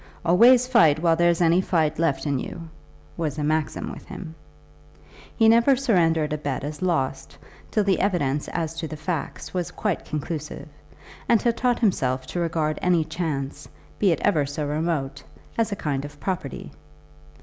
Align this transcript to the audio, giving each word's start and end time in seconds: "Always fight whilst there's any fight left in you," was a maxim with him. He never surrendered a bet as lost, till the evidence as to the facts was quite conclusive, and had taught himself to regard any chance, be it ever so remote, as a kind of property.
"Always 0.25 0.65
fight 0.65 0.97
whilst 0.97 1.19
there's 1.19 1.41
any 1.41 1.61
fight 1.61 1.99
left 1.99 2.25
in 2.25 2.39
you," 2.39 2.69
was 3.15 3.37
a 3.37 3.43
maxim 3.43 3.91
with 3.91 4.07
him. 4.07 4.33
He 5.37 5.47
never 5.47 5.75
surrendered 5.75 6.33
a 6.33 6.39
bet 6.39 6.63
as 6.63 6.81
lost, 6.81 7.37
till 7.69 7.83
the 7.83 7.99
evidence 7.99 8.47
as 8.47 8.73
to 8.79 8.87
the 8.87 8.97
facts 8.97 9.53
was 9.53 9.69
quite 9.69 10.03
conclusive, 10.03 10.67
and 11.29 11.39
had 11.39 11.55
taught 11.55 11.77
himself 11.77 12.25
to 12.33 12.39
regard 12.39 12.79
any 12.81 13.03
chance, 13.05 13.69
be 13.99 14.09
it 14.11 14.19
ever 14.23 14.43
so 14.43 14.65
remote, 14.65 15.21
as 15.55 15.71
a 15.71 15.75
kind 15.75 16.03
of 16.03 16.19
property. 16.19 16.71